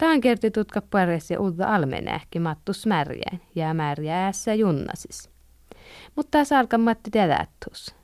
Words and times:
Tämä 0.00 0.20
kerti 0.20 0.50
tutka 0.50 0.82
pares 0.90 1.30
ja 1.30 1.40
uutta 1.40 1.74
almenähki 1.74 2.38
mattu 2.38 2.72
smärjäin 2.72 3.40
ja 3.54 3.74
märjäässä 3.74 4.54
junnasis. 4.54 5.30
Mutta 6.16 6.30
taas 6.30 6.52
alkaa 6.52 6.78
Matti 6.78 7.10
terättus. 7.10 7.94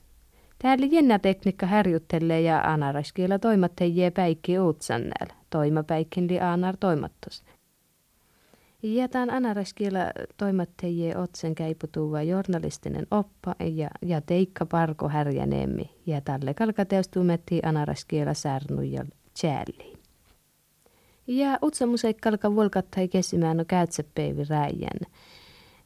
Täällä 0.59 0.87
jännä 0.91 1.19
tekniikka 1.19 1.67
harjoittelee 1.67 2.41
ja 2.41 2.61
anaraskiela 2.61 3.39
toimattajia 3.39 4.11
päikki 4.11 4.59
uutsannel. 4.59 5.37
Toimapäikkin 5.51 6.29
li 6.29 6.41
anar 6.41 6.77
toimattus. 6.81 7.45
Jätän 8.83 9.31
anaraskiela 9.31 9.99
toimattajia 10.37 11.19
otsen 11.19 11.55
käiputuva 11.55 12.23
journalistinen 12.23 13.07
oppa 13.11 13.55
ja, 13.75 13.91
ja 14.03 14.21
teikka 14.21 14.67
parko 14.67 15.09
härjäneemmi 15.09 15.91
ja 16.07 16.21
tälle 16.21 16.55
kalkateustumetti 16.55 17.61
anaraskiela 17.65 18.35
särnuja 18.35 19.05
tjälliin. 19.41 19.96
Ja 21.27 21.59
utsamuseikkalka 21.63 22.57
volkattai 22.57 23.09
kesimään 23.09 23.57
no 23.57 23.65
käytsepäivi 23.69 24.45
räijän. 24.45 25.01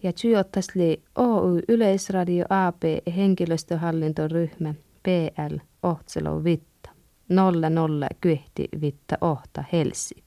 Ja 0.02 0.12
tsyottasli 0.12 1.02
Oy 1.14 1.60
Yleisradio 1.68 2.44
AP 2.50 2.82
henkilöstöhallintoryhmä 3.16 4.74
PL 5.02 5.56
Ohtselo 5.82 6.44
Vitta 6.44 6.90
00 7.28 8.06
Kyhti 8.20 8.68
Vitta 8.80 9.18
Ohta 9.20 9.64
Helsik. 9.72 10.24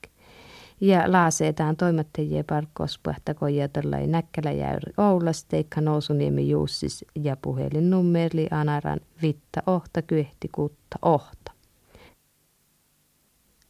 Ja 0.81 1.11
laaseetaan 1.11 1.77
toimittajien 1.77 2.45
parkkouspuhta 2.45 3.33
kojatellai 3.33 4.07
Näkkäläjäyri 4.07 4.93
Oulas, 4.97 5.45
Teikka 5.45 5.81
Nousuniemi 5.81 6.49
Juussis 6.49 7.05
ja 7.15 7.37
puhelinnummerli 7.41 8.47
Anaran 8.51 8.99
Vitta 9.21 9.63
Ohta 9.67 10.01
Kyhti 10.01 10.49
Kutta 10.51 10.97
Ohta. 11.01 11.52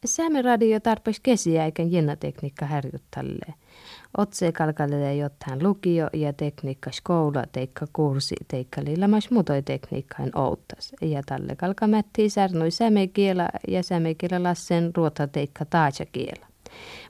Saamen 0.04 0.44
radio 0.44 0.80
tarpeeksi 0.80 1.20
kesiäikän 1.22 1.92
jennatekniikka 1.92 2.66
harjoittalle. 2.66 3.54
Otse 4.18 4.52
kalkalle 4.52 5.14
jotain 5.14 5.62
lukio 5.62 6.10
ja 6.12 6.32
tekniikka 6.32 6.92
skoula 6.92 7.44
teikka 7.52 7.86
kurssi 7.92 8.34
teikka 8.48 8.80
lillamas 8.84 9.30
muutoi 9.30 9.62
tekniikkain 9.62 10.38
outtas. 10.38 10.92
Ja 11.00 11.22
tälle 11.26 11.56
kalkamätti 11.56 12.30
särnui 12.30 12.70
sämekielä 12.70 13.48
ja 13.68 13.82
sämekielä 13.82 14.42
lassen 14.42 14.90
ruota 14.96 15.26
teikka 15.26 15.64
kielä. 16.12 16.46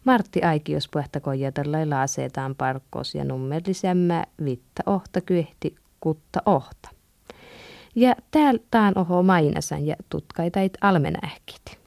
Martti 0.04 0.42
Aikios 0.42 0.88
puhtakoi 0.88 1.40
tällä 1.54 1.90
laaseetaan 1.90 2.54
parkkos 2.54 3.14
ja 3.14 3.24
nummerlisemmä 3.24 4.24
vitta 4.44 4.82
ohta 4.86 5.20
kyhti 5.20 5.76
kutta 6.00 6.42
ohta. 6.46 6.88
Ja 7.94 8.16
täällä 8.30 8.60
taan 8.70 8.98
oho 8.98 9.22
mainasan 9.22 9.86
ja 9.86 9.96
tutkaitait 10.08 10.78
almenähkit. 10.80 11.83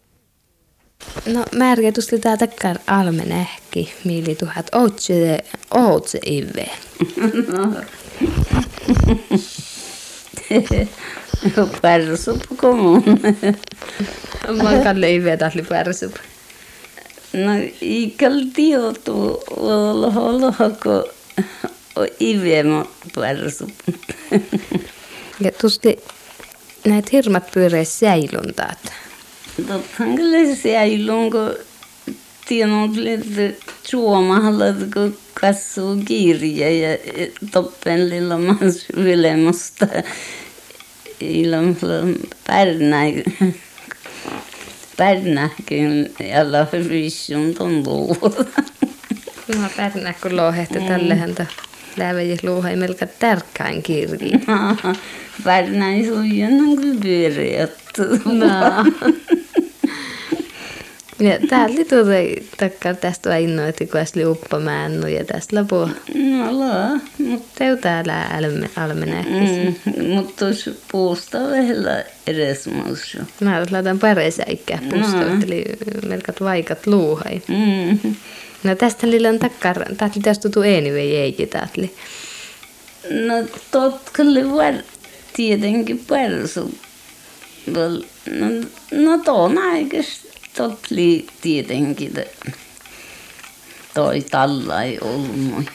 No 1.25 1.45
takkar 2.39 2.77
almen 2.87 3.31
ehki, 3.31 3.93
miili 4.03 4.35
tuhat 4.35 4.69
ootse, 4.75 5.39
ootse 5.71 6.19
ive. 6.25 6.69
No, 11.57 11.67
pärsupu 11.81 12.55
komun. 12.55 13.03
Mä 14.63 14.83
kalle 14.83 15.15
ive 15.15 15.37
tahli 15.37 15.61
pärsupu. 15.61 16.17
No, 17.33 17.51
ikal 17.81 18.41
tiotu 18.55 19.43
oloho 19.57 20.41
lohko 20.41 21.09
ive 22.19 22.63
mo 22.63 22.91
pärsupu. 23.15 23.73
Ja 25.39 25.51
tusti 25.51 25.97
näitä 26.85 27.09
hirmat 27.11 27.51
pyöreä 27.51 27.83
säiluntaat. 27.83 28.93
Tottahan 29.57 30.15
kyllä 30.15 30.55
se 30.55 30.81
ei 30.81 31.05
lunko 31.05 31.37
tiennyt, 32.47 33.07
että 33.07 33.65
Suomahallat 33.83 34.75
kun 34.93 35.17
katsoo 35.41 35.97
kirja 36.05 36.71
ja 36.71 36.97
toppelilla 37.51 38.37
mas 38.37 38.85
ylemusta 38.95 39.87
ilman 41.19 41.77
pärnäi 42.47 43.23
pärnäkin 44.97 46.13
ja 46.19 46.51
lahvissun 46.51 47.55
tuntuu. 47.55 48.17
No 49.55 49.69
pärnä 49.77 50.13
kun 50.21 50.35
lohehti 50.35 50.79
tälle 50.79 51.15
häntä 51.15 51.45
läväjä 51.97 52.37
luuha 52.43 52.69
ei 52.69 52.75
melkä 52.75 53.07
tärkkäin 53.07 53.83
kirji. 53.83 54.31
Pärnäi 55.43 56.05
suijan 56.05 56.75
kyllä 56.75 56.99
pyöreät. 57.01 57.77
No. 58.25 58.85
Ja 61.19 61.39
täällä 61.49 61.85
tuota 61.89 62.11
takkar 62.57 62.95
tästä 62.95 63.29
on 63.29 63.37
innoitti, 63.37 63.87
kun 63.87 63.99
äsli 63.99 64.25
uppamäännu 64.25 65.07
ja 65.07 65.25
tästä 65.25 65.55
lopu. 65.55 65.75
No 66.13 66.59
laa. 66.59 66.99
Mutta 67.17 67.47
teu 67.57 67.77
täällä 67.77 68.21
alme, 68.21 68.69
almenäkkissä. 68.75 69.91
Mm, 69.97 70.05
mutta 70.05 70.33
tuossa 70.45 70.71
puusta 70.91 71.37
vielä 71.37 72.03
edes 72.27 72.67
muussa. 72.67 73.17
Mä 73.39 73.65
laitan 73.71 73.99
paresäikkää 73.99 74.79
puusta, 74.89 75.23
no. 75.23 75.41
eli 75.45 75.63
melkat 76.05 76.41
vaikat 76.41 76.87
luuhai. 76.87 77.41
Mm. 77.47 78.15
No 78.63 78.75
tästä 78.75 79.09
lillan 79.09 79.39
takkar, 79.39 79.95
tästä 79.97 80.19
tästä 80.23 80.49
tutu 80.49 80.59
anyway 80.59 81.15
eikin 81.15 81.49
tästä. 81.49 81.81
No 83.09 83.33
totkalle 83.71 84.55
var 84.55 84.73
tietenkin 85.35 86.05
persu. 86.07 86.71
No, 87.67 87.81
no 88.91 89.17
tuon 89.25 89.57
aikaisesti 89.57 90.26
totli 90.57 91.27
tietenkin 91.41 92.13
toi 93.93 94.21
talla 94.21 94.83
ei 94.83 94.99
ollut. 95.01 95.65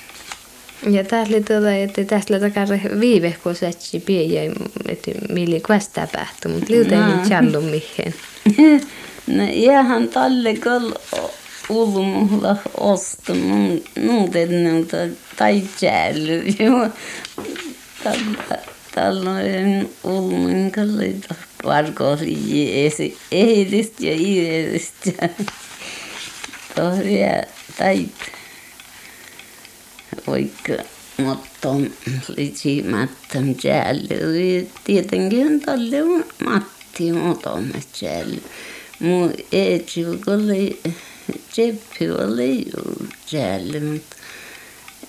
Ja 0.91 1.05
tässä 1.05 1.35
oli 1.35 1.43
tuota, 1.43 1.75
että 1.75 2.05
tässä 2.05 2.35
oli 2.35 2.41
takara 2.41 2.79
viive, 3.01 3.37
kun 3.43 3.55
se 3.55 3.69
etsi 3.69 4.01
pieniä, 4.01 4.43
että 4.89 5.11
milli 5.29 5.61
kvasta 5.61 6.09
pähty, 6.13 6.49
mutta 6.49 6.67
liuta 6.73 6.95
ei 6.95 7.29
challu 7.29 7.61
mihin. 7.61 8.15
No 9.27 9.45
ihan 9.53 10.09
talle 10.09 10.55
kol 10.55 10.93
ulmulla 11.69 12.57
osta 12.81 13.35
mun 13.35 13.83
nuuten 13.99 14.65
nuuta 14.65 14.97
tai 15.37 15.63
challu. 15.79 16.91
Tällainen 18.95 19.89
ulmun 20.05 20.71
kalleita 20.71 21.35
varkosi 21.35 21.52
esi 22.87 23.19
ehdistä 23.33 24.07
ja 24.07 24.13
iidestä. 24.13 25.29
Tohria 26.75 27.43
tait. 27.79 28.33
Vaikka 30.27 30.73
mutta 31.17 31.69
litsimättöm 32.37 33.55
jälli. 33.65 34.71
Tietenkin 34.85 35.61
tälle 35.61 35.97
Matti 36.45 37.13
muutama 37.13 37.75
jälli. 38.03 38.43
Mun 39.01 39.33
eetsi 39.53 40.05
oli 40.07 40.81
Tseppi 41.51 42.11
oli 42.11 42.67
jälli, 43.33 43.81
mutta 43.81 44.17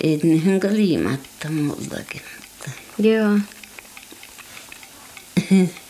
ei 0.04 0.20
niihin 0.24 0.60
liimatta 0.72 1.50
mullakin. 1.50 2.22
Joo. 2.98 3.40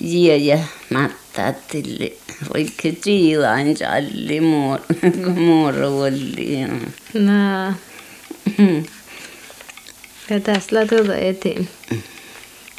Ja 0.00 0.58
mattaattilli 0.90 2.18
vaikka 2.54 2.88
tiilain 3.04 3.76
salli 3.76 4.40
muoro 5.36 5.98
oli. 6.00 6.58
No. 7.14 7.74
Ja 10.30 10.40
tässä 10.40 10.86
tuota 10.86 11.16
eti 11.16 11.68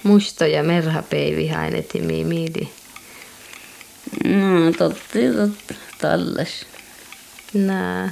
musto 0.03 0.45
ja 0.45 0.63
merhapeivi 0.63 1.47
haineti 1.47 2.01
miili. 2.01 2.69
No 4.23 4.71
totti 4.77 5.19
totta 5.35 5.73
tallas. 6.01 6.65
No. 7.53 8.09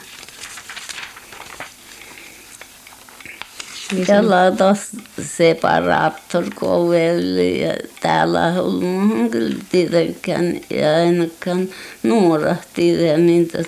Tällä 4.07 4.42
on 4.42 4.57
taas 4.57 4.90
separaattor 5.22 6.45
kovelle 6.56 7.50
ja 7.50 7.74
täällä 8.01 8.45
on 8.45 8.57
ollut 8.57 9.31
kyllä 9.31 9.56
tietenkään 9.72 10.62
ja 10.69 10.95
ainakaan 10.95 11.68
nuoret 12.04 12.57
tiedä, 12.74 13.18
mitä 13.18 13.60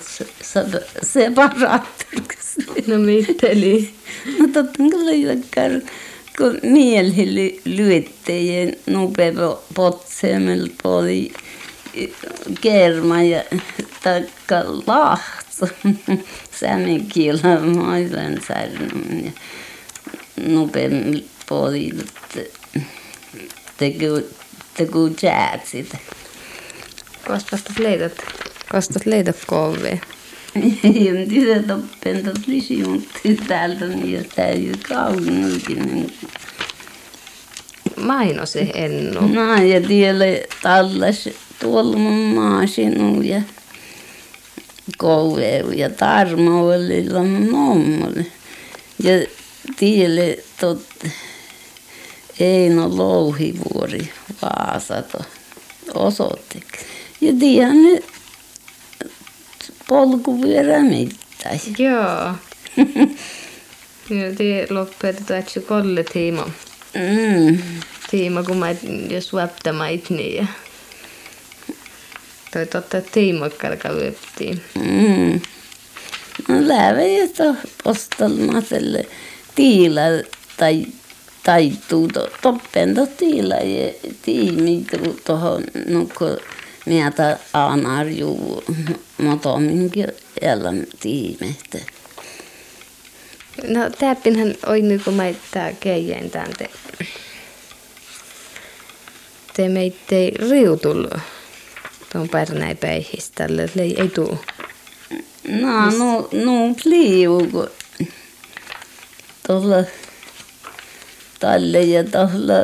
separaattor 1.02 2.20
No 2.86 2.98
mitteli. 2.98 3.90
No 4.38 4.48
totta 4.52 4.78
kyllä 4.90 5.12
jotkar, 5.12 5.70
kun 6.38 6.58
mieli 6.62 7.60
lyöttäjien 7.64 8.76
nopea 8.86 9.32
potsemel 9.74 10.68
poli 10.82 11.32
kerma 12.60 13.22
ja. 13.22 13.44
Sämin 16.60 17.06
kielä 17.06 17.60
mailan 17.60 18.38
särnum 18.48 19.24
ja 19.24 19.32
nopeammin 20.36 21.28
pohdit, 21.48 22.12
tegu, 23.76 24.26
tegu 24.76 25.10
jäät 25.22 25.66
sitä. 25.66 25.98
Kostas 27.26 27.62
leidot, 27.78 28.12
kostas 28.72 29.06
leidot 29.06 29.36
kovee. 29.46 30.00
En 30.84 31.28
tiedä 31.28 31.62
toppen 31.62 32.24
tot 32.24 32.46
lisi, 32.46 32.76
mutta 32.76 33.18
täältä 33.48 33.86
niin 33.86 34.28
täytyy 34.36 34.72
kauniinkin. 34.88 36.12
Maino 37.96 38.46
se 38.46 38.70
ennu. 38.74 39.20
No 39.20 39.62
ja 39.62 39.80
tielle 39.80 40.42
tallas 40.62 41.28
tuolla 41.60 41.96
mun 41.96 42.34
maasinu 42.34 43.22
ja 43.22 43.42
kouveu 44.98 45.70
ja 45.70 45.90
tarmo 45.90 46.66
oli 46.66 47.02
nommolle. 47.02 48.26
Ja 49.02 49.12
tielle 49.76 50.38
tot 50.60 50.82
Eino 52.40 52.96
Louhivuori 52.96 54.12
Vaasato 54.42 55.18
osoitteeksi. 55.94 56.86
Ja 57.20 57.32
tiedän 57.40 57.82
ne 57.82 58.02
polkupyörä 59.88 60.82
mitään. 60.82 61.60
Joo. 61.78 62.34
Joo, 64.10 64.32
det 64.38 64.66
lopetetaan 64.70 65.40
että 65.40 65.60
kolle 65.60 66.04
tiimo. 66.04 66.50
Mm. 66.94 67.58
Tiimo, 68.10 68.42
kun 68.42 68.56
mä 68.56 68.66
jos 69.10 69.32
väptämait 69.32 70.10
niin. 70.10 70.36
Ja... 70.36 70.46
Toi 72.52 72.66
totta 72.66 73.00
tiimo 73.00 73.50
kalka 73.50 73.88
vyöptiin. 73.88 74.62
Mm. 74.74 75.40
No 76.48 76.68
lähde 76.68 77.18
ja 77.18 77.28
to 77.28 77.54
postelmaselle 77.84 79.06
tiila 79.56 80.00
tai 80.56 80.86
taittuu 81.44 82.08
to, 82.08 82.30
toppen 82.42 82.94
to 82.94 83.06
tiila 83.06 83.54
ja 83.54 83.92
tiimi 84.22 84.86
tuohon 85.24 85.64
nukko 85.86 86.36
mieltä 86.86 87.38
aanarjuu 87.52 88.64
motominkin 89.22 90.08
elämä 90.40 90.82
tiimehtä. 91.00 91.78
No 93.68 93.90
täppinhän 93.98 94.54
oi 94.66 94.82
mä 94.82 95.24
tää 95.50 95.72
keijän 95.72 96.30
tän 96.30 96.52
te. 96.58 96.70
Te 99.56 99.68
meitte 99.68 100.32
riutul 100.50 101.06
tuon 102.12 102.28
pärnäi 102.28 102.74
päihistä 102.74 103.32
tälle, 103.34 103.70
ei, 103.78 104.00
ei 104.00 104.08
tuu. 104.08 104.38
No, 105.48 105.90
no, 105.90 106.28
no, 106.32 106.74
pliu, 106.82 107.48
kun 107.52 107.70
tuolla 109.46 109.84
talle 111.40 111.82
ja 111.82 112.04
tuolla 112.04 112.54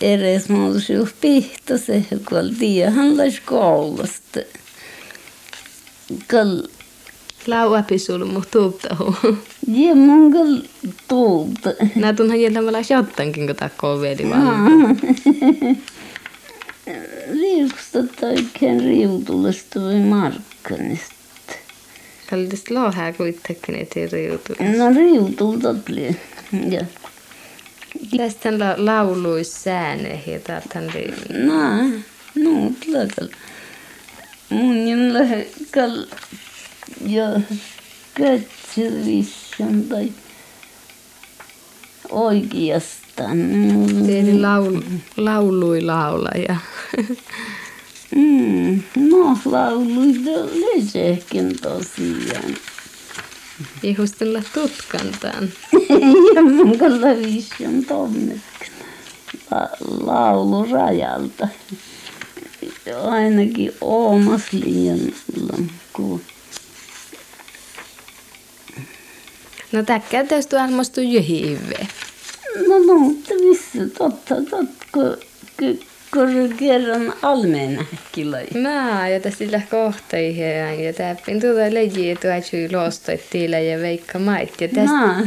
edes 0.00 0.48
muutus 0.48 0.90
just 0.90 1.16
pihtosen, 1.20 2.06
kun 2.28 2.38
oltiin 2.38 2.92
koulusta. 3.44 4.40
Kall 6.26 6.62
Lauapisul 7.46 8.24
mu 8.24 8.42
tuuptahu. 8.50 9.16
Ja 9.68 9.94
mun 9.94 10.32
kall 10.32 10.56
tuulta. 11.08 11.70
Nää 11.94 12.12
tunhan 12.12 12.40
jäljellä 12.40 12.82
shottankin, 12.82 13.46
kun 13.46 13.56
tää 13.56 13.70
koveli 13.76 14.30
vaan. 14.30 14.66
Riukusta 17.40 18.26
oikein 18.26 18.80
riutulesta 18.80 19.80
vai 19.80 20.00
markkanista. 20.00 21.17
Kallis 22.30 22.64
ettei 23.80 24.06
riutu. 24.06 24.52
No 24.78 24.94
riutulta 24.96 25.74
tuli. 25.74 26.16
Ja. 26.68 26.84
Tästä 28.16 28.58
la 28.58 28.74
lauluis 28.76 29.64
sääne 29.64 30.22
ja 30.26 30.40
täältä 30.40 30.80
No, 31.44 31.88
no, 32.34 32.72
tlakal. 32.84 33.28
Mun 34.50 34.88
jen 34.88 35.14
lähe 35.14 35.46
kall 35.70 36.04
ja 37.06 37.40
kätsivissan 38.14 39.82
tai 39.82 40.12
oikeastaan. 42.10 43.38
Eli 44.10 44.40
laul, 44.40 44.80
laului 45.16 45.82
laulaja. 45.82 46.56
Mm, 48.14 48.82
no, 48.96 49.38
lauluita 49.44 50.30
lesekin 50.30 51.56
tosiaan. 51.62 52.56
Ihustella 53.82 54.42
tutkantaan. 54.54 55.48
ja 56.34 56.42
mun 56.42 56.78
vissan 57.22 57.84
tonne 57.84 58.40
la, 59.50 59.68
laulurajalta. 60.06 61.48
Ainakin 63.10 63.72
Oomas 63.80 64.52
liian 64.52 64.98
kun 65.92 66.20
No 69.72 69.82
täkkää 69.82 70.24
tästä 70.24 70.62
armostu 70.62 71.00
jyhiive. 71.00 71.88
No, 72.68 72.78
no, 72.78 72.98
mutta 72.98 73.34
missä 73.34 73.88
totta, 73.98 74.34
totta, 74.34 74.66
kun, 74.92 75.80
kun, 76.12 76.54
kerran 76.56 77.14
almenäkillä. 77.22 78.38
Mä 78.62 79.08
ja 79.08 79.30
sillä 79.30 79.60
kohtaihin 79.70 80.84
ja 80.84 80.92
täppin 80.92 81.40
tuota 81.40 81.74
lejiä 81.74 82.16
tuotsui 82.16 82.68
luostoittiillä 82.72 83.58
ja 83.58 83.78
veikka 83.78 84.18
mait. 84.18 84.60
Ja 84.60 84.68
tästä, 84.68 85.06
No, 85.06 85.26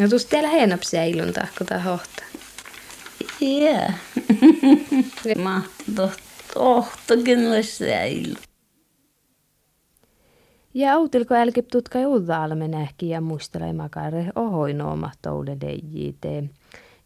no 0.00 0.08
tuosta 0.08 0.30
täällä 0.30 0.48
heinopsia 0.48 1.04
ilun 1.04 1.32
tahko 1.32 1.64
tää 1.64 1.78
hohta. 1.78 2.22
yeah. 3.42 3.94
Mahti 5.42 5.84
tohta, 5.96 6.22
tohtakin 6.54 7.48
olisi 7.52 7.76
säily. 7.76 8.34
Ja 10.74 10.92
autilko 10.94 11.34
älkip 11.34 11.68
tutkai 11.68 12.06
uutta 12.06 12.44
almenähki 12.44 13.08
ja 13.08 13.20
muistelemakare 13.20 14.26
ohoinooma 14.34 15.10
toule 15.22 15.56
lejiite. 15.62 16.44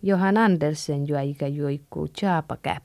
Johan 0.03 0.37
Andersen 0.37 1.09
juoika 1.09 1.47
juikkuu 1.47 2.09
Chapa 2.09 2.57
Cap. 2.57 2.85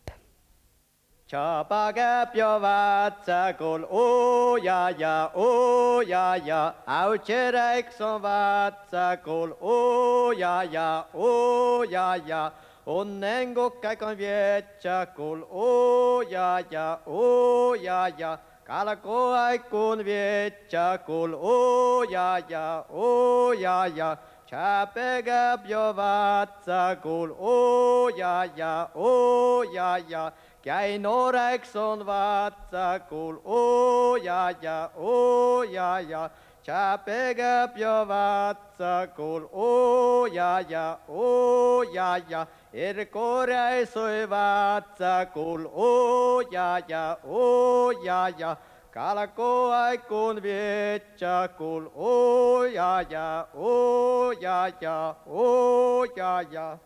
Chapa 1.27 1.93
käp 1.93 2.35
jo 2.35 2.61
vatsakul 2.61 3.85
uja 3.89 4.89
ja 4.97 5.31
uja 5.35 6.37
ja 6.45 6.73
Autseräiks 6.87 8.01
on 8.01 8.21
vatsakul 8.21 9.53
uja 9.61 10.63
ja 10.63 11.05
uja 11.13 12.15
ja 12.25 12.51
Onnen 12.85 13.53
kukkaikon 13.55 14.17
vietsakul 14.17 15.41
uja 15.51 16.59
ja 16.71 16.99
uja 17.05 18.09
ja 18.17 18.37
Kalkoaikun 18.63 20.05
vietsakul 20.05 21.33
uja 21.33 22.39
ja 22.49 22.85
uja 22.89 23.87
ja 23.95 24.17
Chapegap 24.53 25.65
jo 25.65 25.93
vatsakul 25.97 27.31
uja 27.41 28.45
ja 28.55 28.87
uja 28.95 29.97
ja 30.07 30.31
Käin 30.61 31.01
norekson 31.01 32.05
vatsakul 32.05 33.41
uja 33.45 34.53
ja 34.61 34.89
uja 34.95 35.99
ja 36.09 36.29
Chapegap 36.63 37.77
jo 37.77 38.05
vatsakul 38.07 39.49
uja 39.51 40.61
ja 40.69 40.97
uja 41.09 42.21
ja 42.29 42.45
Erko 42.73 43.45
räisoi 43.45 44.29
vatsakul 44.29 45.65
uja 45.65 46.81
ja 46.87 47.17
uja 47.25 48.29
ja 48.37 48.55
Kalko 48.91 49.71
aikun 49.71 50.43
vietsakul 50.43 51.89
uja 51.95 52.52
ja 52.73 53.47
uja 53.55 54.71
ja 54.81 55.15
uja 55.25 56.41
ja 56.51 56.77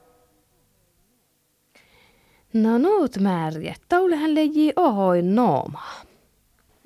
No 2.53 2.77
nuut 2.77 3.17
määriä, 3.19 3.75
taulehan 3.89 4.35
leji 4.35 4.73
ohoin 4.75 5.35
nooma. 5.35 5.83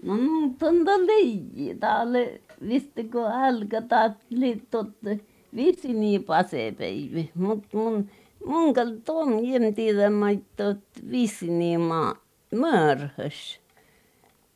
No 0.04 0.18
nyt 0.18 0.64
on 0.64 0.86
ta 0.86 0.92
leiji 0.98 1.76
taalle, 1.80 2.42
visste 2.68 3.04
kun 3.04 3.32
älkä 3.32 3.82
taat 3.82 4.12
liittot 4.30 4.90
visi 5.56 5.94
niin 5.94 6.24
pasepäivi. 6.24 7.32
Mut 7.36 7.74
mun, 7.74 8.10
mun 8.46 8.74
kal 8.74 8.92
ton 9.06 9.46
jem 9.46 9.74
tiedä 9.74 10.10
maittot 10.10 10.80
visi 11.12 11.48
niin 11.48 11.82
maa 11.82 12.16
mörhös. 12.56 13.61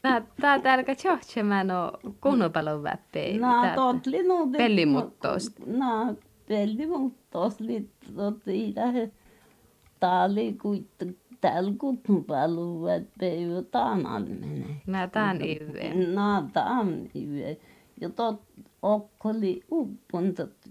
Nää 0.06 0.22
tää 0.42 0.60
tälkä 0.60 0.96
tjohtsemään 0.96 1.72
o 1.72 1.92
kunnopalon 2.22 2.84
väppei. 2.84 3.38
No 3.38 3.54
tot 3.76 4.06
li 4.06 4.24
nu 4.24 4.52
det. 4.52 4.58
Pellimuttost. 4.58 5.60
No 5.66 6.16
pellimuttost 6.48 7.60
liittot 7.60 8.48
i 8.48 8.74
lähe 8.76 9.12
taali 10.00 10.54
kuittu 10.62 11.06
täällä 11.42 11.74
kutnupalu 11.78 12.84
väppei 12.84 13.46
taan 13.72 14.06
almene. 14.06 14.66
Nää 14.88 15.08
tän 15.08 15.42
iveen. 15.42 16.16
No 16.16 16.50
taan 16.54 17.10
ive. 17.16 17.58
Ja 18.02 18.10
tot 18.10 18.42
okko 18.82 19.30
oli 19.30 19.64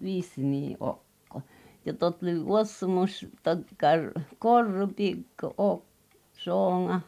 viisi 0.02 0.42
niin 0.42 0.76
okko. 0.80 1.42
Ja 1.86 1.92
tot 1.92 2.22
oli 2.22 2.44
vuosimus 2.44 3.26
takkar 3.42 4.00
korrupikko 4.38 5.54
ok 5.58 5.84
soonga. 6.32 7.00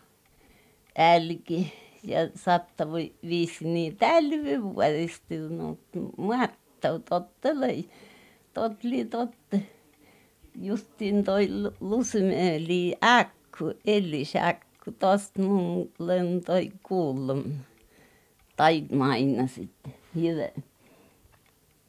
älki 0.99 1.86
ja 2.07 2.19
sattui 2.35 3.15
viisi 3.23 3.65
niin 3.65 3.97
tälvi 3.97 4.63
vuodesta 4.63 5.35
no 5.51 5.79
mattau 6.17 6.99
tottelei 6.99 7.89
totli 8.55 9.05
totte 9.05 9.63
justiin 10.61 11.25
toi 11.25 11.49
Lusmeli 11.81 12.97
äkky 13.05 13.79
Ellis-äkky 13.87 14.93
tosta 14.99 15.39
minulle 15.43 16.41
toi 16.47 16.73
kuullun 16.83 17.55
tai 18.57 18.85
maina 18.93 19.47
sitten 19.47 19.95
jyvä 20.15 20.49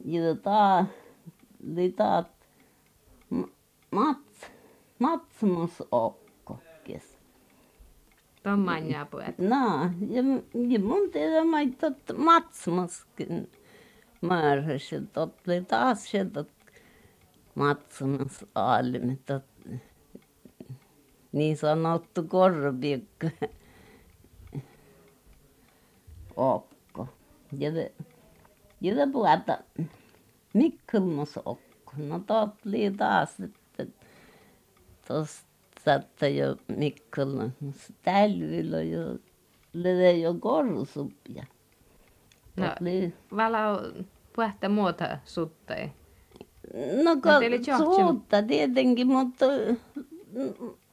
jyvä 0.04 0.34
taa 0.34 0.86
li 1.74 1.92
taat 1.92 2.30
Mats 3.90 4.50
Matsamus 4.98 5.82
Okko 5.90 6.18
kes 6.18 6.27
Ja 8.88 9.06
puet. 9.10 9.38
naa 9.38 9.90
ja 10.08 10.22
ja 10.68 10.80
mun 10.80 11.10
tiedä 11.10 11.44
mai 11.44 11.66
tot 11.66 12.16
Matsamuskin 12.16 13.50
määräsi 14.20 14.94
ja 14.94 15.00
totli 15.12 15.64
taas 15.64 16.10
se 16.10 16.24
tot 16.24 16.48
Matsamus 17.54 18.46
Aalme 18.54 19.18
tot 19.26 19.44
niin 21.32 21.56
sanottu 21.56 22.22
Korpiekko 22.22 23.26
Okko 26.36 27.08
ja 27.58 27.70
ja 28.80 29.06
puolta 29.12 29.58
Mikkelmas 30.54 31.36
Okko 31.36 31.92
no 31.96 32.18
totli 32.26 32.90
taas 32.96 33.40
että 33.40 33.86
tuosta 35.08 35.47
että 35.94 36.28
jo 36.28 36.56
Mikkelmassa 36.76 37.92
tälyillä 38.02 38.82
jo 38.82 39.18
löi 39.72 40.22
jo 40.22 40.34
korsup 40.34 41.12
ja 41.34 41.44
No, 42.56 42.68
totli 42.68 43.12
vala 43.36 43.58
puhta 44.36 44.68
muuta 44.68 45.18
suttei. 45.24 45.92
no 47.04 47.10
oli 47.36 47.58
kun 47.58 47.94
suutta 47.94 48.42
tietenkin 48.42 49.06
mutta 49.06 49.44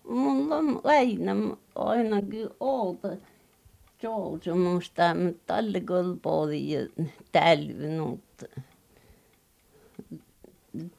mulla 0.10 0.56
on 0.56 0.82
aina 0.84 1.32
ainakin 1.76 2.50
outo 2.60 3.08
George 4.02 4.54
musta 4.54 5.16
mutta 5.16 5.42
tälle 5.54 5.82
kolpooli 5.82 6.72
ja 6.72 6.80
tälvi 7.32 7.88
mutta 8.00 8.46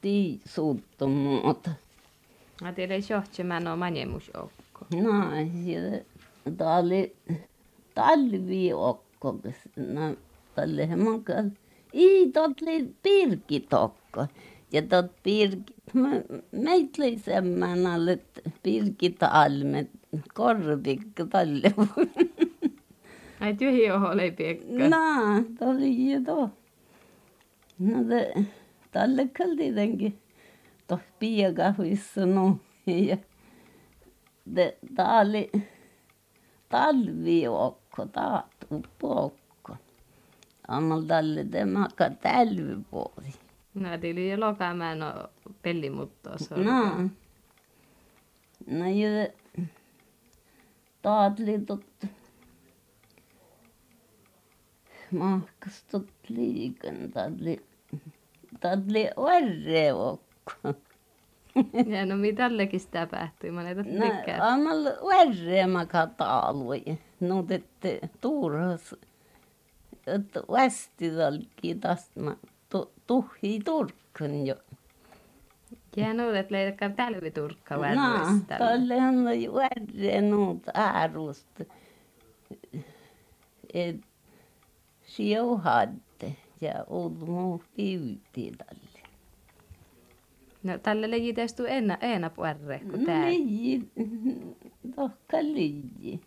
tii 0.01 0.41
suuttu 0.45 1.09
muuta 2.61 2.65
Mä 2.65 2.73
tiedän, 2.73 2.99
että 2.99 3.45
mä 3.45 3.61
no 3.61 3.77
manemus 3.77 4.31
okko. 4.35 4.87
No, 5.03 5.37
ja 5.65 6.01
tämä 6.57 6.77
oli 6.77 7.17
talviokko, 7.95 9.39
no, 9.77 10.17
tälle 10.55 10.97
mankal. 10.97 11.45
I, 11.95 12.31
tot 12.33 12.63
oli 12.63 12.95
pirkitokko. 13.03 14.27
Ja 14.73 14.83
tot 14.83 15.07
pirkit, 15.23 15.77
mä- 15.95 16.23
meitä 16.53 17.03
oli 17.03 17.19
semmoinen, 17.19 18.09
että 18.09 18.41
pirkit 18.63 19.23
almet, 19.23 19.91
korvikko 20.35 21.25
tälle. 21.31 21.75
Ai 23.41 23.55
tyhjä 23.55 23.95
oho 23.95 24.07
oli 24.07 24.31
piekka. 24.31 24.67
No, 24.69 24.89
tämä 25.59 25.71
oli 25.71 26.13
jo 26.13 26.21
tuo. 26.21 26.51
No, 27.79 27.99
tälle 28.91 29.29
kyllä 29.29 29.57
tietenkin 29.57 30.19
tuossa 30.87 31.07
piiakahvissa 31.19 32.27
no, 32.27 32.59
ja 32.87 33.17
oli 35.21 35.53
talviokko, 36.69 38.07
taat 38.07 38.55
uppookko. 38.71 39.77
Ammal 40.69 41.03
tälle 41.03 41.45
tämä 41.45 41.89
talvipuoli. 42.23 43.35
No, 43.75 43.99
tili 43.99 44.31
jo 44.31 44.41
lokamaan 44.41 44.99
no 44.99 45.29
pellimuttoa. 45.63 46.37
No. 46.57 47.09
No 48.67 48.87
ja 48.89 49.29
taat 51.03 51.41
oli 51.41 51.59
tot... 51.59 51.85
Mahkas 55.11 55.85
tot 55.91 56.09
Ja 61.95 62.07
no 62.07 62.17
mitä 62.17 62.51
sitä 62.79 63.07
päättyi, 63.07 63.51
mä 63.51 63.63
näitä 63.63 63.83
No, 63.83 64.45
ammal 64.53 64.87
orreemaka 65.01 66.07
taalui. 66.07 66.85
No, 67.21 67.43
tette 67.43 68.01
tuurhas... 68.21 68.95
Että 70.07 70.41
västidalki 70.53 71.75
tästä 71.75 72.21
mä 72.21 72.37
tu, 72.69 72.93
tuhii 73.07 73.61
turkkan 73.65 74.47
jo. 74.47 74.55
Ja 75.97 76.15
no, 76.15 76.31
että 76.33 76.55
leidakkaan 76.55 76.95
talviturkka 76.95 77.75
No, 77.75 77.81
värvästä. 77.81 78.57
tollehan 78.59 79.19
oli 79.27 79.53
värre 79.53 80.21
nuut 80.21 80.63
äärusta. 80.75 81.65
Et 83.75 84.01
siuhadde 85.07 86.37
ja 86.61 86.85
ollut 86.87 87.29
muu 87.29 87.63
piyti 87.77 88.53
tälle. 88.59 88.96
No, 90.67 90.79
tälle 90.79 91.11
leijitestu 91.11 91.65
enä, 91.65 91.99
enä 92.01 92.31
puerre, 92.31 92.79
kun 92.91 93.01
No 93.01 93.07
tää. 93.07 93.27
liiji, 93.27 93.89
tohka 94.97 95.37
liiji. 95.43 96.21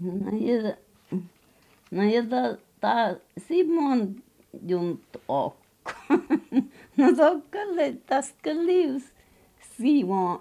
No 0.00 0.30
ja, 0.40 0.76
no 1.90 2.02
ja 2.02 2.22
ta, 2.22 2.56
ta 2.80 2.94
Simon 3.38 4.16
junt 4.68 5.00
okko. 5.28 5.92
no 6.96 7.12
tohka 7.16 7.58
le, 7.76 7.92
taska 8.06 8.50
lius 8.50 9.02
Simon. 9.76 10.38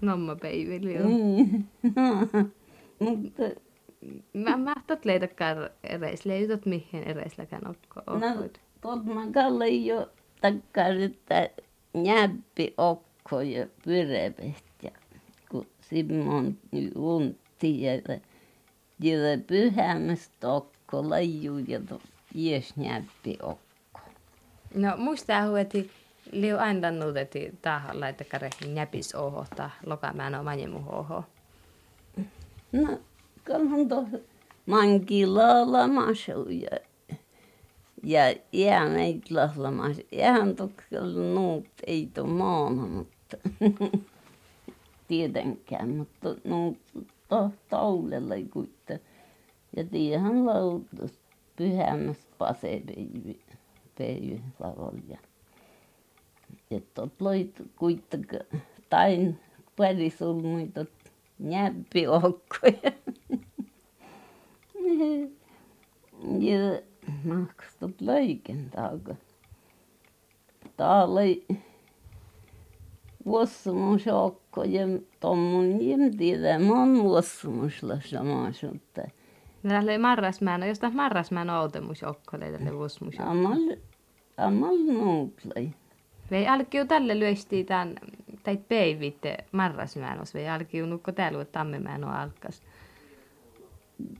Nomma 0.00 0.36
peivili 0.36 0.94
jo. 0.94 1.06
Niin, 1.08 1.68
mutta 3.00 3.42
Mä 4.32 4.56
mahtot 4.56 5.04
leidakkaan 5.04 5.56
ereis, 5.84 6.26
leijutot 6.26 6.66
mihin 6.66 7.02
ereisläkään 7.04 7.62
okko. 7.70 8.00
no 8.18 8.48
tuot 8.80 9.04
mä 9.04 9.26
kalle 9.34 9.68
jo 9.68 10.08
takkaan, 10.40 11.02
että 11.02 11.50
näppi 11.94 12.74
okko 12.76 13.40
ja 13.40 13.66
pyrepet 13.84 14.64
ja 14.82 14.90
kun 15.50 15.66
Simon 15.80 16.58
untti 16.96 17.82
ja 17.82 17.92
ja 19.00 19.38
pyhämmästä 19.46 20.48
okko 20.48 21.10
laju 21.10 21.58
ja 21.58 21.80
jes 22.34 22.76
näppi 22.76 23.38
okko. 23.42 24.00
No, 24.74 24.96
muistaa 24.96 25.48
hueti 25.48 25.90
liu 26.32 26.56
aina 26.58 26.90
nuuteti 26.90 27.58
tahan 27.62 28.00
laitakare 28.00 28.50
näpis 28.74 29.14
oho 29.14 29.46
ta 29.56 29.70
lokamaan 29.86 30.34
o 30.34 30.42
manjemu 30.42 30.78
oho. 30.88 31.24
No, 32.72 32.98
kalhan 33.44 33.88
to 33.88 34.04
mankilalla 34.66 35.88
masu 35.88 36.46
ja 38.02 38.28
ja 38.28 38.34
jäämeit 38.52 39.30
lahlamas. 39.30 39.96
Tokkalla 40.56 41.34
nuut 41.34 41.66
ei 41.86 42.08
to 42.14 42.26
maana, 42.26 42.86
mutta 42.86 43.36
tietenkään, 45.08 45.88
mutta 45.88 46.34
nuut 46.44 46.78
to 47.28 47.50
taulella 47.68 48.34
ei 48.34 48.44
kuitta. 48.44 48.92
Ja 49.76 49.84
tiehän 49.84 50.46
lautus 50.46 51.20
pyhämmästä 51.56 52.34
pase 52.38 52.82
peivi, 53.98 54.40
lavolla. 54.58 55.18
Ja, 56.70 56.80
tot 56.94 57.20
loit 57.20 57.62
kuittaka 57.76 58.36
tain 58.90 59.40
pärisulmuitot 59.76 60.90
näppiokkoja. 61.38 62.92
ja 66.50 66.80
maksut 67.24 68.00
loikentaaga. 68.00 69.14
Täällä 70.76 71.04
oli 71.04 71.46
vuosimusokko 73.26 74.64
ja 74.64 74.86
tommun 75.20 75.64
en 75.80 76.16
tiedä, 76.16 76.58
mon 76.58 77.02
vuosimusla 77.02 78.00
sama 78.00 78.50
mutta 78.72 79.02
tälle 79.68 79.98
marrasmään, 79.98 80.68
jos 80.68 80.78
tähän 80.78 80.96
marrasmään 80.96 81.50
outemus 81.50 82.02
okko 82.02 82.40
leidelle 82.40 82.74
vuosmus. 82.74 83.20
ammal 83.20 83.76
ammal 84.36 84.76
nuutlai. 84.76 85.70
Vei 86.30 86.48
alkiu 86.48 86.86
tälle 86.86 87.18
lyösti 87.18 87.64
tämän, 87.64 87.94
tai 88.42 88.56
peivitte 88.56 89.36
marrasmään, 89.52 90.20
os 90.20 90.34
vei 90.34 90.48
alkiu 90.48 90.86
nukko 90.86 91.12
täällä, 91.12 91.42
että 91.42 91.52
tammimään 91.52 92.04
on 92.04 92.10
alkas. 92.10 92.62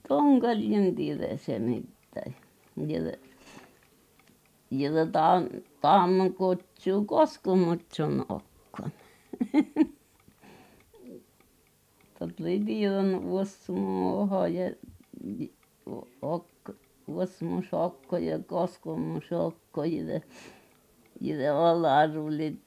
Tonkaljen 0.08 0.94
tiedä 0.94 1.36
se 1.36 1.58
mitään. 1.58 2.34
Ja 4.70 5.06
taan 5.12 5.50
taamman 5.80 6.34
kutsuu 6.34 7.04
koskomutsun 7.04 8.20
okkon. 8.20 8.92
Tuli 12.18 12.60
tiedon 12.66 13.24
vuosimo 13.24 14.20
oho 14.20 14.46
ja 14.46 14.70
okko 16.22 16.72
vuosimo 17.08 17.62
shokko 17.62 18.16
ja 18.18 18.38
koskomo 18.38 19.20
shokko 19.20 19.84
ja 19.84 20.20
ja 21.20 21.70
alarulit 21.70 22.60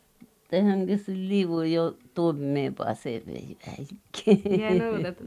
tehdäänkin 0.50 1.00
se 1.00 1.12
livu 1.12 1.62
jo 1.62 1.98
tummeen 2.14 2.76
pasevei 2.76 3.58
väikki. 3.68 4.42
Ja 4.62 4.92
nuudet 4.92 5.18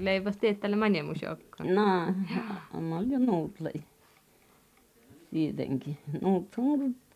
leipäs 0.00 0.36
teettälle 0.36 0.76
manjemusjokko. 0.76 1.64
No, 1.64 2.14
on 2.74 3.10
jo 3.10 3.18
nuutlei. 3.18 3.82
On 6.22 6.46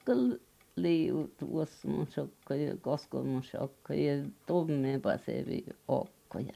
kyllä 0.05 0.39
liu 0.77 1.31
tuossa 1.39 1.89
sokko 2.09 2.55
ja 2.55 2.77
koskomo 2.77 3.43
sokko 3.43 3.93
ja 3.93 4.25
tummeen 4.47 5.03
pasevei 5.03 5.65
okko 5.89 6.39
ja 6.39 6.53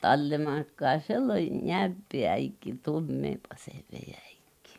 tallemakkaa 0.00 1.00
sellainen 1.00 1.66
näppi 1.66 2.26
äikki 2.26 2.74
tummeen 2.82 3.40
pasevei 3.48 4.14
äikki. 4.26 4.78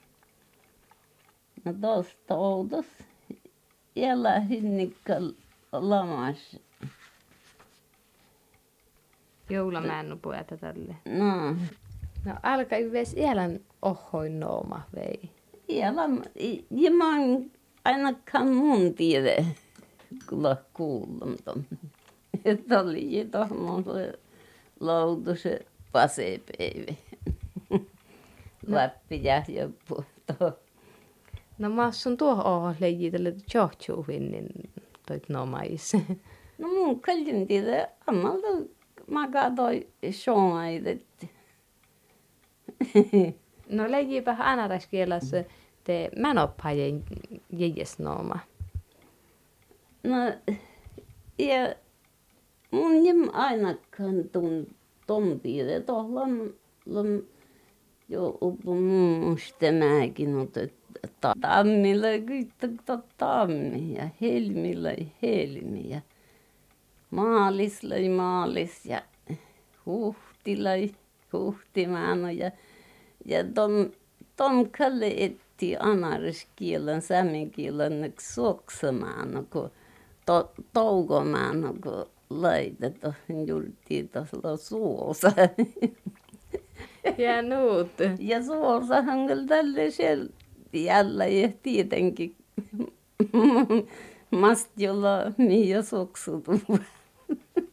No 1.65 1.73
tuosta 1.81 2.35
outos. 2.35 2.85
Älä 4.11 4.39
hinnikkal 4.39 5.31
lamassa. 5.71 6.57
Joulamäännu 9.49 10.17
pueta 10.17 10.57
tälle. 10.57 10.95
No, 11.05 11.55
No 12.25 12.35
alkaa 12.43 12.77
yhdessä 12.79 13.19
iälän 13.19 13.59
ohoin 13.81 14.39
nooma 14.39 14.81
vei. 14.95 15.29
Ja 15.77 16.91
mä 16.91 17.19
oon 17.19 17.51
ainakaan 17.85 18.47
mun 18.47 18.93
tiedä, 18.93 19.45
kyllä 20.27 20.55
kuullut 20.73 21.45
ton. 21.45 21.65
Että 22.45 22.79
oli 22.81 23.19
jo 23.19 23.25
tuommoinen 23.25 24.13
loutu 24.79 25.35
se 25.35 25.59
pasepäivä. 25.91 26.93
Lappi 28.67 29.23
ja 29.23 29.43
joku. 29.47 30.03
No 31.57 31.69
mä 31.69 31.91
sun 31.91 32.17
tuo 32.17 32.31
oho 32.31 32.73
leijitelle 32.79 33.35
johtuuhin, 33.53 34.31
niin 34.31 34.47
toit 35.07 35.29
nomais. 35.29 35.93
No 36.57 36.67
mun 36.67 36.99
kallin 36.99 37.47
tiedä, 37.47 37.87
ammalta 38.07 38.47
mä 39.07 39.27
katsoin 39.31 39.87
showaidet. 40.11 41.05
No 43.69 43.91
leijipä 43.91 44.35
anaraskielassa 44.39 45.37
te 45.83 46.09
mänoppajen 46.17 47.03
jäjes 47.49 47.99
nooma. 47.99 48.39
No, 50.03 50.17
ja 51.39 51.75
mun 52.71 53.05
jem 53.05 53.29
ainakaan 53.33 54.29
tun. 54.31 54.67
Tuolla 55.07 56.21
on, 56.21 56.53
on 56.95 57.23
jo 58.09 58.37
uppo 58.41 58.75
musta 58.75 59.71
mäkin 59.71 60.35
otettu. 60.35 60.83
Tammilla 61.41 62.07
kyttä 62.25 62.97
tammi 63.17 63.93
ja 63.93 64.09
helmillä 64.21 64.95
helmi 65.21 65.89
ja 65.89 66.01
maalisla 67.11 67.95
maalis 68.15 68.85
ja 68.85 69.01
huhtila 69.85 70.69
huhtimaano 71.33 72.29
ja 72.29 72.51
ja 73.25 73.43
ton 73.43 73.91
ton 74.35 74.69
kalle 74.69 75.07
etti 75.53 75.77
anariskielen 75.79 77.01
saamenkielen 77.01 78.13
suoksamaano 78.19 79.43
kun 79.49 79.71
to, 80.25 80.51
toukomaano 80.73 81.73
kun 81.83 82.05
laitettu 82.29 83.13
jultiin 83.45 84.09
tuolla 84.09 84.57
suossa. 84.57 85.31
Ja 87.17 87.41
nuut. 87.41 87.91
Ja 88.19 88.43
suossahan 88.43 89.27
kyllä 89.27 89.47
tälle 89.47 89.91
siellä 89.91 90.29
jällä 90.73 91.25
ja 91.25 91.49
tietenkin 91.63 92.35
mastiolla 94.41 95.31
mihin 95.37 95.83
soksutuu. 95.83 96.79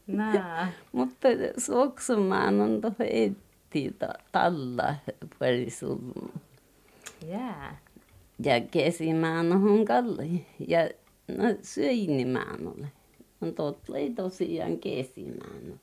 Nää. 0.07 0.73
Mutta 0.93 1.29
soksumaan 1.59 2.61
on 2.61 2.81
tuohon 2.81 3.07
etti 3.11 3.97
talla 4.33 4.95
parisulla. 5.39 6.41
Jää. 7.27 7.79
Ja 8.45 8.61
kesimään 8.71 9.53
on 9.53 9.85
kalli. 9.85 10.47
Ja 10.69 10.91
no 11.29 11.45
syöinimään 11.63 12.67
ole. 12.67 12.87
On 13.41 13.55
totta 13.55 13.97
ei 13.97 14.11
tosiaan 14.11 14.79
kesimään 14.79 15.81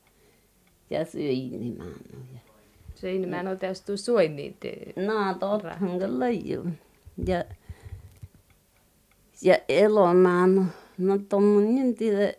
ja 0.90 1.04
syöinimään 1.04 1.94
ja 2.34 3.50
ole 3.50 3.56
tästä 3.56 3.96
suoinniit. 3.96 4.56
No 4.96 5.34
tottahan 5.34 5.98
kyllä 5.98 6.30
ju. 6.30 6.66
Ja, 7.26 7.44
ja 9.42 9.58
elomaan, 9.68 10.72
no 10.98 11.18
tommonen 11.28 11.94
tiedä, 11.94 12.32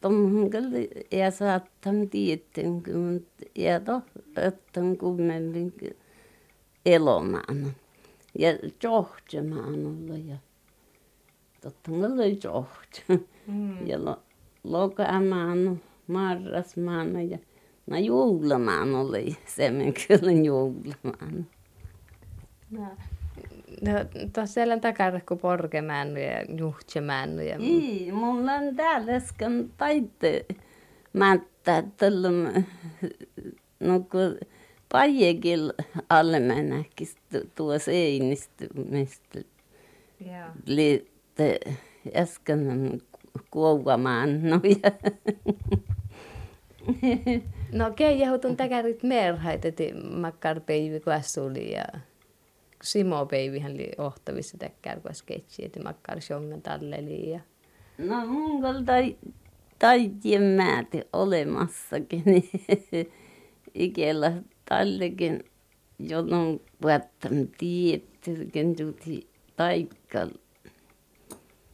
tommonen 0.00 0.50
kyllä 0.50 0.78
ja 1.10 1.30
saattan 1.30 2.08
tietyn, 2.10 2.82
kun 2.82 3.26
ja 3.54 3.80
to, 3.80 4.02
ottan 4.46 4.96
kummemmin 4.96 5.72
elomaan. 6.86 7.74
Ja 8.38 8.50
johtamaan 8.82 9.86
olla 9.86 10.18
ja 10.26 10.36
totta 11.60 11.90
kyllä 11.90 12.26
johtaa. 12.44 13.18
Mm. 13.46 13.86
Ja 13.86 14.04
lo, 14.04 14.22
lokamaan, 14.64 15.80
marrasmaan 16.06 17.30
ja 17.30 17.38
no 17.86 17.96
juhlamaan 17.96 18.94
oli 18.94 19.36
semmoinen 19.46 19.94
kyllä 20.08 20.32
juhlamaan. 20.32 21.46
No, 22.70 22.82
no 23.80 23.92
tuossa 24.32 24.54
siellä 24.54 24.78
takana 24.78 25.20
kun 25.28 25.38
porkemänny 25.38 26.20
ja 26.20 26.44
juhtsemänny 26.58 27.44
ja... 27.44 27.56
Ei, 27.56 28.12
mulla 28.12 28.52
on 28.52 28.76
täällä 28.76 29.12
äsken 29.12 29.72
taitte 29.76 30.46
mättää 31.12 31.82
tällä, 31.96 32.28
no 33.80 34.00
kun 34.00 34.38
mennäkin 36.46 37.08
tuo 37.54 37.78
seinistymistä. 37.78 39.40
Joo. 40.20 40.48
Liitte 40.66 41.60
äsken 42.16 43.02
kuovamaan 43.50 44.42
no 44.42 44.60
ja 44.64 44.90
No 47.72 47.90
kei 47.96 48.20
jahutun 48.20 48.56
täkärit 48.56 49.02
merhait, 49.02 49.64
että 49.64 49.82
makkar 50.14 50.60
peivi 50.60 51.00
kuassuli 51.00 51.72
ja 51.72 51.84
Simo 52.82 53.26
peivihän 53.26 53.72
oli 53.72 53.90
ohtavissa 53.98 54.58
täkkär 54.58 55.00
kuas 55.00 55.22
ketsi, 55.22 55.64
että 55.64 55.82
makkar 55.82 56.20
shongan 56.20 56.62
talleli 56.62 57.30
ja... 57.30 57.40
No 57.98 58.26
mun 58.26 58.60
kyllä 58.60 58.82
tai, 58.82 59.16
taitien 59.78 60.42
määti 60.42 61.02
olemassakin, 61.12 62.24
ikellä 63.74 64.32
tallekin, 64.70 65.44
jolloin 65.98 66.60
vuottam 66.82 67.32
tiettykin 67.58 68.76
tuti 68.76 69.26
taikkal. 69.56 70.30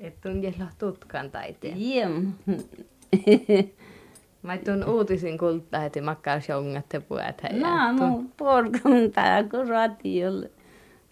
Et 0.00 0.26
on 0.26 0.42
jella 0.42 0.66
tutkan 0.78 1.30
taiteen. 1.30 1.90
Jem. 1.90 2.32
Mä 4.42 4.58
tuon 4.58 4.88
uutisin 4.88 5.38
kulta, 5.38 5.84
että 5.84 6.02
makkar 6.02 6.40
shongat 6.40 6.92
ja 6.92 7.00
puet 7.00 7.42
No, 7.52 7.92
no, 7.92 8.24
porkan 8.36 9.10
tää 9.14 9.42
kun 9.42 9.68
radiolla. 9.68 10.46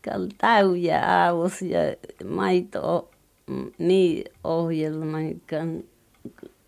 Kal 0.05 0.27
täyjä 0.39 1.07
aavus 1.07 1.63
ja 1.63 1.81
maito 2.25 3.11
niin 3.79 4.25
ohjelman 4.45 5.41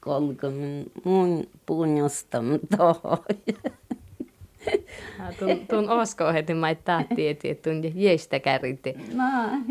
kolkomin 0.00 0.92
mun 1.04 1.44
punjostam 1.66 2.44
tohon. 2.76 3.18
Tuon, 5.38 5.58
tuon 5.70 5.88
osko 5.90 6.32
heti 6.32 6.54
mä 6.54 6.74
tahti, 6.74 7.28
että 7.28 7.48
tuon 7.62 7.82
jestä 7.94 8.40
kärritti. 8.40 8.94
No, 9.14 9.24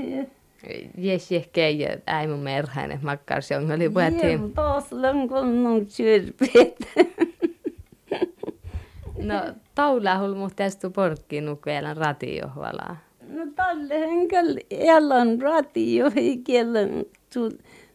ja- 0.08 0.26
Jes 0.98 1.32
ehkä 1.32 1.70
ja 1.70 1.98
äimä 2.08 2.38
merhainen 2.38 3.00
makkar 3.02 3.42
shong 3.42 3.72
oli 3.72 3.90
puhet. 3.90 4.24
jem 4.24 4.52
tos 4.54 4.92
lönkon 4.92 5.64
nun 5.64 5.86
syrpet. 5.90 6.76
No 9.22 9.36
taulahul 9.76 10.34
mutta 10.36 10.56
tästä 10.56 10.90
porkki 10.90 11.42
nukuelan 11.42 11.98
radio 11.98 12.48
valaa. 12.56 12.98
No 13.30 13.42
tälle 13.56 14.00
henkellä 14.00 14.60
elan 14.70 15.42
radio 15.42 16.06
kielen 16.44 17.06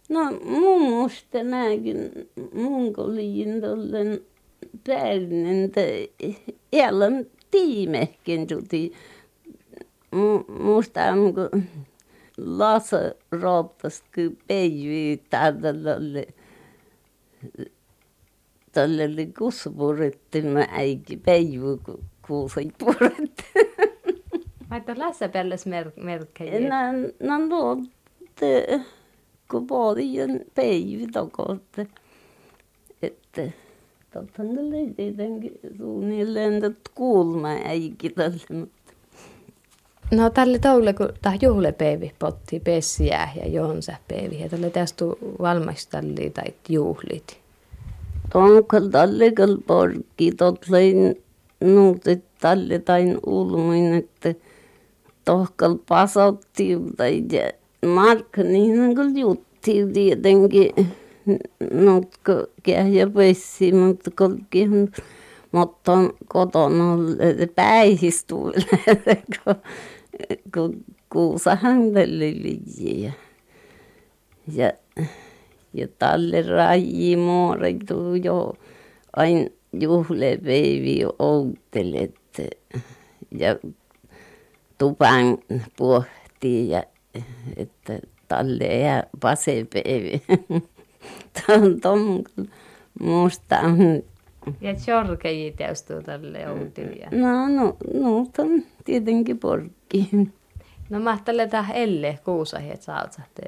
No 0.08 0.20
mun 0.44 0.82
musta 0.82 1.42
näkin 1.42 2.10
mun 2.54 2.92
kolin 2.92 3.60
tollen 3.60 4.20
päälinen 4.86 5.70
elan 6.72 7.26
tiimehken 7.50 8.46
tuti. 8.46 8.92
Musta 10.62 11.04
on 11.04 11.34
kun 11.34 11.64
Lasse 12.36 13.16
rooppas 13.32 14.04
kun 14.14 14.38
peijyi 14.46 15.22
tällä 15.30 15.72
tälle 18.72 19.04
oli 19.04 19.26
kuspuretti 19.38 20.42
mä 20.42 20.66
äiti 20.70 21.16
päivä 21.16 21.76
kun 21.84 22.04
kuusai 22.26 22.68
puretti. 22.78 23.44
Vaikka 24.70 24.94
lassa 24.98 25.28
pälles 25.28 25.66
mer 25.66 25.90
merkkejä. 25.96 26.68
Nä, 26.68 26.92
nä 27.20 27.48
luotte, 27.48 28.80
kun 29.50 29.66
paljon 29.66 30.40
päivä 30.54 31.06
takotte. 31.12 31.86
Että 33.02 33.50
tietenkin 34.96 35.60
suunnilleen, 35.76 36.62
kuulma 36.94 37.48
mutta 38.52 38.80
No 40.10 40.30
tälle 40.30 40.58
toulle, 40.58 40.92
kun 40.92 41.08
tämä 41.22 41.36
juhlepäivi 41.42 42.12
potti 42.18 42.60
pessiä 42.60 43.28
ja 43.36 43.48
jonsa 43.48 43.92
päivi. 44.08 44.40
Ja 44.40 44.48
tälle 44.48 44.70
tästä 44.70 45.04
valmistalli 45.40 46.30
tai 46.30 46.54
juhlit. 46.68 47.40
Tonkal 48.32 48.88
tälle 48.88 49.32
porkki, 49.66 50.32
totlein 50.32 51.22
nuutet 51.60 52.24
tälle 52.40 52.78
tain 52.78 53.18
ulmuin, 53.26 53.94
että 53.94 54.34
tohkal 55.24 55.74
pasotti 55.88 56.78
tai 56.96 57.24
ja 57.32 57.52
Markka 57.86 58.42
niin 58.42 58.94
kuin 58.94 59.18
jutti 59.18 59.86
tietenkin, 59.92 60.86
nutko 61.72 62.46
kähjä 62.62 63.06
pessi, 63.06 63.72
mutta 63.72 64.10
kolkihan 64.10 64.88
mutta 65.52 65.92
kotona 66.28 66.98
päihistuille, 67.54 68.66
kun, 69.44 69.54
kun 70.54 70.84
kuusa 71.12 71.56
hänelle 71.56 72.26
ja, 72.86 73.12
ja, 74.52 74.72
ja 75.74 75.88
tälle 75.98 76.42
raji 76.42 77.16
muoreitu 77.16 78.14
jo 78.14 78.54
aina 79.16 79.50
juhlepäivi 79.72 81.00
outtelet 81.18 82.14
ja 83.30 83.56
tupan 84.78 85.38
pohtii 85.78 86.68
ja 86.68 86.82
että 87.56 87.98
tälle 88.28 88.64
ja 88.64 89.02
pasepäivi. 89.20 90.22
Tämä 91.32 91.64
on 91.64 91.80
tuon 91.80 92.24
musta 93.00 93.56
ja 94.60 94.74
tjorkeji 94.74 95.52
täystuu 95.52 96.02
tälle 96.02 96.50
outivia. 96.50 97.08
No, 97.10 97.48
no, 97.48 97.76
no, 97.94 98.18
on 98.38 98.62
tietenkin 98.84 99.38
porkki. 99.38 100.08
No 100.90 101.00
mahtalle 101.00 101.46
tähän 101.46 101.76
elle 101.76 102.18
kuusahet 102.24 102.82
sautsatte. 102.82 103.42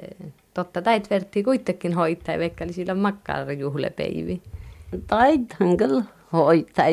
Totta 0.53 0.81
täit 0.81 1.09
vertti 1.09 1.43
kuitenkin 1.43 1.93
hoitaa, 1.93 2.39
vaikka 2.39 2.63
oli 2.63 2.73
sillä 2.73 2.93
makkarajuhlepeivi. 2.93 4.41
Taithan 5.07 5.77
kyllä 5.77 6.03
hoitaa, 6.33 6.85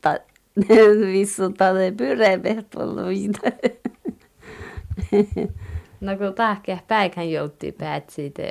ta, 0.00 0.18
vissu 1.12 1.50
tälle 1.50 1.92
pyrevehtoluita. 1.96 3.40
No 6.00 6.16
kun 6.16 6.34
tahkea 6.34 6.78
päikän 6.88 7.30
joutti 7.30 7.72
päät 7.72 8.10
siitä, 8.10 8.42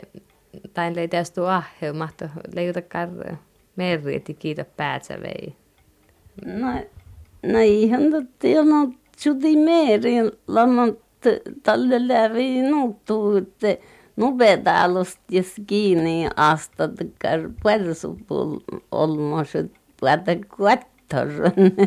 tai 0.74 0.94
ei 0.98 1.08
tästä 1.08 1.56
ahheu, 1.56 1.94
mahto 1.94 2.26
leijuta 2.56 2.82
karroja. 2.82 3.38
Merrieti 3.76 4.34
kiitä 4.34 4.66
päätsä 4.78 5.22
vei. 5.22 5.56
No, 6.46 6.68
no 7.44 7.60
ihan 7.60 8.12
totta, 8.12 8.48
jo 8.48 8.64
no 8.64 8.92
tjuti 9.24 9.56
meri 9.56 10.16
lammat 10.48 11.00
tälle 11.64 12.08
läpi 12.08 12.62
nuuttuu, 12.62 13.36
että 13.36 13.78
nupetaalust 14.16 15.20
ja 15.32 15.44
kiinni 15.68 16.30
asta 16.36 16.90
kar 17.22 17.50
persupul 17.64 18.60
olmoset 18.92 19.72
päätä 20.02 20.36
kuattorun. 20.58 21.52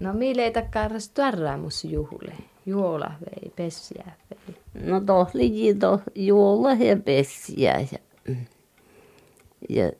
No 0.00 0.12
mille 0.12 0.42
ei 0.42 0.52
takkaras 0.52 1.08
tuorraamus 1.08 1.84
juhle? 1.84 2.32
Juola 2.66 3.12
vei, 3.20 3.52
pessiä 3.56 4.12
vei. 4.30 4.56
No 4.86 5.00
tohli 5.00 5.74
to 5.74 6.00
juola 6.14 6.72
ja 6.72 6.96
pessiä 6.96 7.86
ja 7.92 7.98
ja 9.68 9.92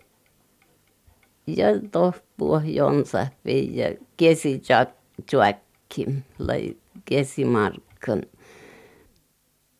ja 1.47 1.67
tuossa 1.93 2.23
pohjonsa 2.37 3.27
ja 3.71 3.95
kesi 4.17 4.63
tjakki 5.27 6.07
lai 6.39 6.77
kesimarkkan 7.05 8.23